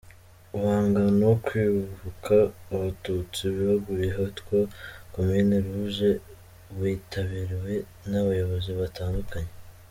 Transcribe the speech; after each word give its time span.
Umuhango 0.55 0.97
wo 1.29 1.35
kwibuka 1.45 2.35
Abatutsi 2.73 3.41
baguye 3.67 4.05
ahitwa 4.11 4.57
"komine 5.13 5.55
ruje" 5.65 6.11
witabiriwe 6.79 7.73
n’abayobozi 8.09 8.71
batandukanye. 8.81 9.51